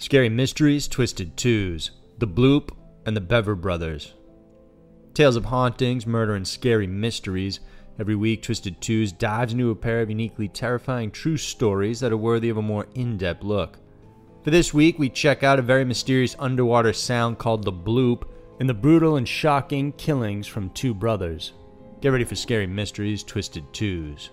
[0.00, 2.70] Scary Mysteries, Twisted Twos, The Bloop,
[3.04, 4.14] and The Bever Brothers.
[5.12, 7.58] Tales of hauntings, murder, and scary mysteries.
[7.98, 12.16] Every week, Twisted Twos dives into a pair of uniquely terrifying true stories that are
[12.16, 13.80] worthy of a more in depth look.
[14.44, 18.22] For this week, we check out a very mysterious underwater sound called the bloop
[18.60, 21.54] and the brutal and shocking killings from two brothers.
[22.00, 24.30] Get ready for Scary Mysteries, Twisted Twos.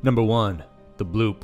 [0.00, 0.62] Number 1.
[0.96, 1.42] The Bloop.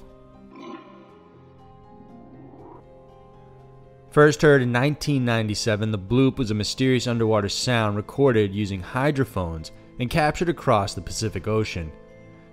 [4.10, 10.08] First heard in 1997, the bloop was a mysterious underwater sound recorded using hydrophones and
[10.08, 11.90] captured across the Pacific Ocean.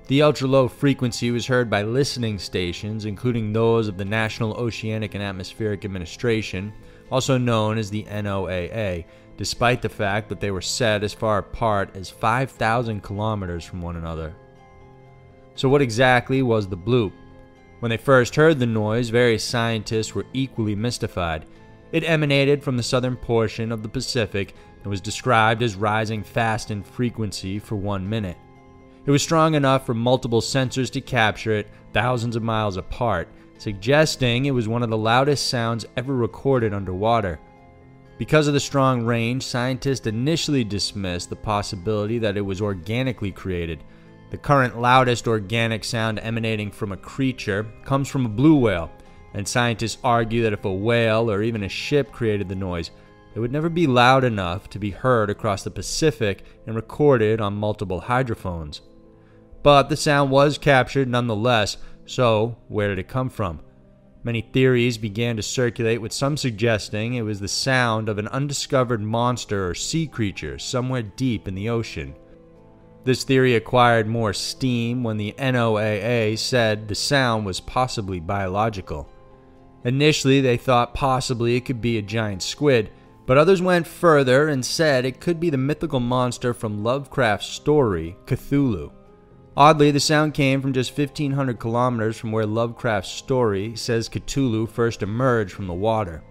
[0.07, 5.13] The ultra low frequency was heard by listening stations, including those of the National Oceanic
[5.13, 6.73] and Atmospheric Administration,
[7.11, 9.05] also known as the NOAA,
[9.37, 13.97] despite the fact that they were set as far apart as 5,000 kilometers from one
[13.97, 14.33] another.
[15.61, 17.11] So, what exactly was the bloop?
[17.81, 21.45] When they first heard the noise, various scientists were equally mystified.
[21.91, 26.71] It emanated from the southern portion of the Pacific and was described as rising fast
[26.71, 28.37] in frequency for one minute.
[29.05, 33.27] It was strong enough for multiple sensors to capture it thousands of miles apart,
[33.59, 37.39] suggesting it was one of the loudest sounds ever recorded underwater.
[38.17, 43.83] Because of the strong range, scientists initially dismissed the possibility that it was organically created,
[44.31, 48.89] the current loudest organic sound emanating from a creature comes from a blue whale,
[49.33, 52.91] and scientists argue that if a whale or even a ship created the noise,
[53.35, 57.53] it would never be loud enough to be heard across the Pacific and recorded on
[57.53, 58.81] multiple hydrophones.
[59.63, 63.59] But the sound was captured nonetheless, so where did it come from?
[64.23, 69.01] Many theories began to circulate, with some suggesting it was the sound of an undiscovered
[69.01, 72.15] monster or sea creature somewhere deep in the ocean.
[73.03, 79.09] This theory acquired more steam when the NOAA said the sound was possibly biological.
[79.83, 82.91] Initially, they thought possibly it could be a giant squid,
[83.25, 88.15] but others went further and said it could be the mythical monster from Lovecraft's story,
[88.25, 88.91] Cthulhu.
[89.57, 95.01] Oddly, the sound came from just 1500 kilometers from where Lovecraft's story says Cthulhu first
[95.01, 96.23] emerged from the water.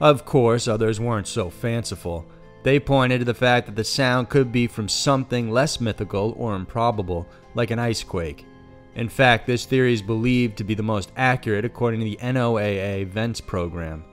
[0.00, 2.26] Of course, others weren't so fanciful.
[2.62, 6.54] They pointed to the fact that the sound could be from something less mythical or
[6.56, 8.44] improbable, like an ice quake.
[8.94, 13.06] In fact, this theory is believed to be the most accurate according to the NOAA
[13.06, 14.04] VENTS program.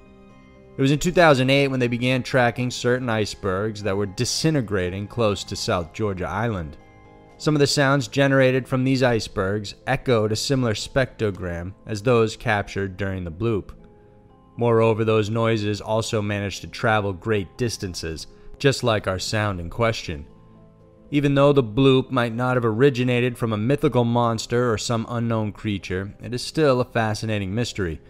[0.78, 5.56] It was in 2008 when they began tracking certain icebergs that were disintegrating close to
[5.56, 6.78] South Georgia Island.
[7.38, 12.98] Some of the sounds generated from these icebergs echoed a similar spectrogram as those captured
[12.98, 13.72] during the bloop.
[14.58, 18.28] Moreover, those noises also managed to travel great distances,
[18.58, 20.26] just like our sound in question.
[21.12, 25.52] Even though the bloop might not have originated from a mythical monster or some unknown
[25.52, 28.02] creature, it is still a fascinating mystery.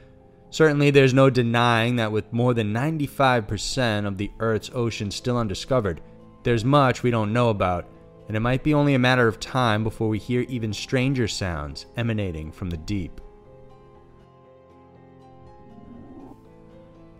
[0.49, 6.01] Certainly, there's no denying that with more than 95% of the Earth's ocean still undiscovered,
[6.45, 7.87] there's much we don't know about,
[8.27, 11.87] and it might be only a matter of time before we hear even stranger sounds
[11.97, 13.19] emanating from the deep.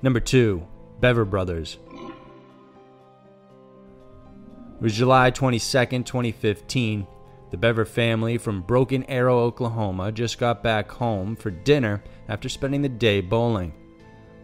[0.02, 0.66] Number 2.
[1.00, 1.78] Bever Brothers.
[4.76, 5.60] It was July 22,
[6.04, 7.08] 2015.
[7.52, 12.82] The Bever family from Broken Arrow, Oklahoma just got back home for dinner after spending
[12.82, 13.74] the day bowling.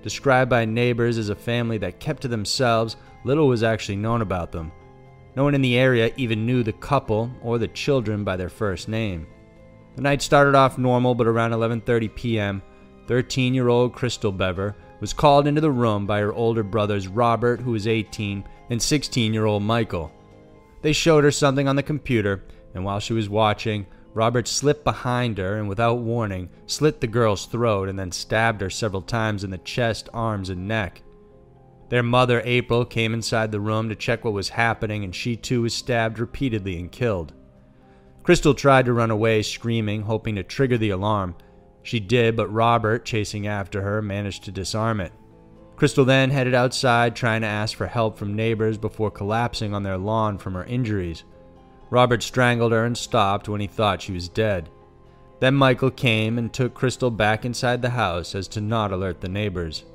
[0.01, 2.95] Described by neighbors as a family that kept to themselves,
[3.25, 4.71] little was actually known about them.
[5.35, 8.87] No one in the area even knew the couple or the children by their first
[8.87, 9.27] name.
[9.95, 12.61] The night started off normal, but around 11:30 p.m.,
[13.07, 17.87] 13-year-old Crystal Bever was called into the room by her older brothers Robert, who was
[17.87, 20.11] 18, and 16-year-old Michael.
[20.81, 25.37] They showed her something on the computer, and while she was watching, Robert slipped behind
[25.37, 29.49] her and, without warning, slit the girl's throat and then stabbed her several times in
[29.49, 31.01] the chest, arms, and neck.
[31.89, 35.63] Their mother, April, came inside the room to check what was happening, and she too
[35.63, 37.33] was stabbed repeatedly and killed.
[38.23, 41.35] Crystal tried to run away, screaming, hoping to trigger the alarm.
[41.83, 45.13] She did, but Robert, chasing after her, managed to disarm it.
[45.75, 49.97] Crystal then headed outside trying to ask for help from neighbors before collapsing on their
[49.97, 51.23] lawn from her injuries.
[51.89, 54.69] Robert strangled her and stopped when he thought she was dead.
[55.39, 59.27] Then Michael came and took Crystal back inside the house as to not alert the
[59.27, 59.85] neighbors.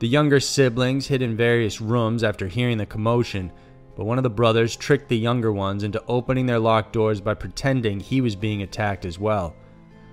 [0.00, 3.50] The younger siblings hid in various rooms after hearing the commotion,
[3.96, 7.32] but one of the brothers tricked the younger ones into opening their locked doors by
[7.32, 9.56] pretending he was being attacked as well.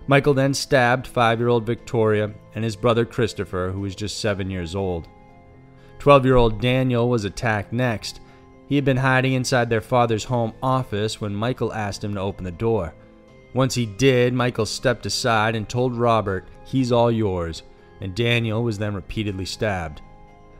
[0.07, 4.49] Michael then stabbed five year old Victoria and his brother Christopher, who was just seven
[4.49, 5.07] years old.
[5.99, 8.19] 12 year old Daniel was attacked next.
[8.67, 12.43] He had been hiding inside their father's home office when Michael asked him to open
[12.43, 12.93] the door.
[13.53, 17.63] Once he did, Michael stepped aside and told Robert, He's all yours,
[18.01, 20.01] and Daniel was then repeatedly stabbed.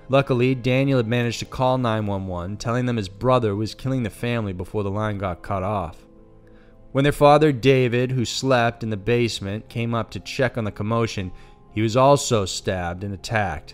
[0.09, 4.53] Luckily, Daniel had managed to call 911, telling them his brother was killing the family
[4.53, 6.05] before the line got cut off.
[6.93, 10.71] When their father, David, who slept in the basement, came up to check on the
[10.71, 11.31] commotion,
[11.73, 13.73] he was also stabbed and attacked.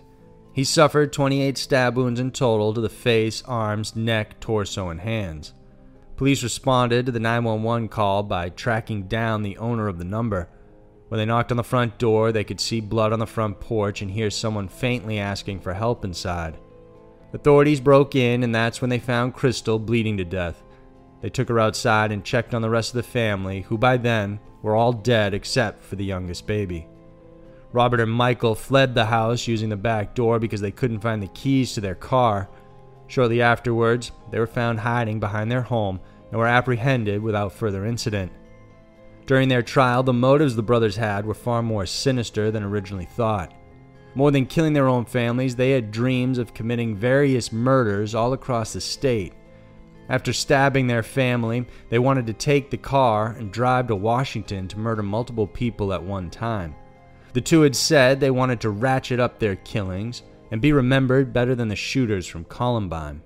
[0.54, 5.52] He suffered 28 stab wounds in total to the face, arms, neck, torso, and hands.
[6.16, 10.48] Police responded to the 911 call by tracking down the owner of the number.
[11.08, 14.00] When they knocked on the front door, they could see blood on the front porch
[14.00, 16.56] and hear someone faintly asking for help inside.
[17.34, 20.62] Authorities broke in, and that's when they found Crystal bleeding to death.
[21.20, 24.40] They took her outside and checked on the rest of the family, who by then
[24.62, 26.86] were all dead except for the youngest baby.
[27.72, 31.28] Robert and Michael fled the house using the back door because they couldn't find the
[31.28, 32.48] keys to their car.
[33.06, 36.00] Shortly afterwards, they were found hiding behind their home
[36.30, 38.32] and were apprehended without further incident.
[39.26, 43.52] During their trial, the motives the brothers had were far more sinister than originally thought.
[44.16, 48.72] More than killing their own families, they had dreams of committing various murders all across
[48.72, 49.32] the state.
[50.10, 54.78] After stabbing their family, they wanted to take the car and drive to Washington to
[54.78, 56.74] murder multiple people at one time.
[57.32, 61.54] The two had said they wanted to ratchet up their killings and be remembered better
[61.54, 63.22] than the shooters from Columbine.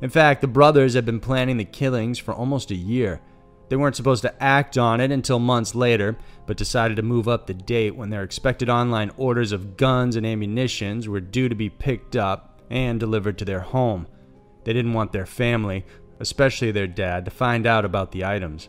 [0.00, 3.20] In fact, the brothers had been planning the killings for almost a year.
[3.68, 6.16] They weren't supposed to act on it until months later,
[6.46, 10.24] but decided to move up the date when their expected online orders of guns and
[10.24, 14.06] ammunitions were due to be picked up and delivered to their home.
[14.70, 15.84] They didn't want their family,
[16.20, 18.68] especially their dad, to find out about the items.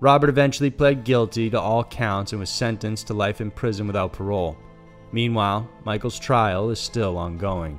[0.00, 4.12] Robert eventually pled guilty to all counts and was sentenced to life in prison without
[4.12, 4.58] parole.
[5.12, 7.78] Meanwhile, Michael's trial is still ongoing.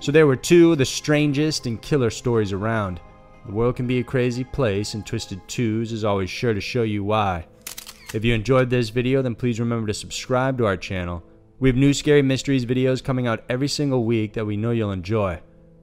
[0.00, 3.00] So there were two of the strangest and killer stories around.
[3.46, 6.82] The world can be a crazy place, and Twisted Twos is always sure to show
[6.82, 7.46] you why.
[8.12, 11.22] If you enjoyed this video, then please remember to subscribe to our channel
[11.62, 14.90] we have new Scary Mysteries videos coming out every single week that we know you'll
[14.90, 15.40] enjoy.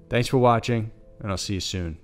[0.09, 0.91] Thanks for watching,
[1.21, 1.97] and I'll see you soon.